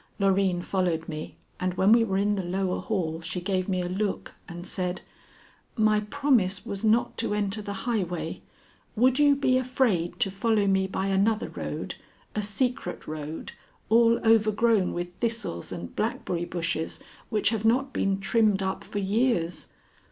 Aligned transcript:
Loreen 0.19 0.63
followed 0.63 1.07
me, 1.07 1.35
and 1.59 1.75
when 1.75 1.91
we 1.91 2.03
were 2.03 2.17
in 2.17 2.33
the 2.35 2.43
lower 2.43 2.79
hall 2.81 3.21
she 3.21 3.39
gave 3.39 3.69
me 3.69 3.83
a 3.83 3.87
look 3.87 4.33
and 4.49 4.65
said: 4.65 5.01
"My 5.77 5.99
promise 5.99 6.65
was 6.65 6.83
not 6.83 7.15
to 7.19 7.35
enter 7.35 7.61
the 7.61 7.73
highway. 7.85 8.41
Would 8.95 9.19
you 9.19 9.35
be 9.35 9.59
afraid 9.59 10.19
to 10.21 10.31
follow 10.31 10.65
me 10.65 10.87
by 10.87 11.05
another 11.05 11.49
road 11.49 11.93
a 12.33 12.41
secret 12.41 13.05
road 13.05 13.51
all 13.89 14.19
overgrown 14.27 14.93
with 14.93 15.13
thistles 15.17 15.71
and 15.71 15.95
blackberry 15.95 16.45
bushes 16.45 16.99
which 17.29 17.49
have 17.49 17.63
not 17.63 17.93
been 17.93 18.19
trimmed 18.19 18.63
up 18.63 18.83
for 18.83 18.97
years?" 18.97 19.67